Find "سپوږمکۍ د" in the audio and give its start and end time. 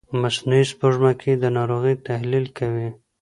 0.71-1.45